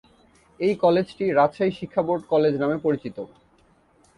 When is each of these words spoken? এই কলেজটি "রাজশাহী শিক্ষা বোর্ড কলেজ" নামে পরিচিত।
এই 0.59 0.73
কলেজটি 0.83 1.25
"রাজশাহী 1.31 1.73
শিক্ষা 1.79 2.01
বোর্ড 2.07 2.21
কলেজ" 2.31 2.53
নামে 2.59 2.77
পরিচিত। 2.85 3.17